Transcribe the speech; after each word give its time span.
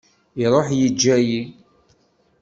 Iruḥ 0.43 0.67
yeǧǧa-i. 0.79 1.39